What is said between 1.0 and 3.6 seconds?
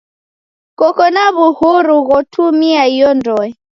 na w'uhuru ghotumia iyo ndoe.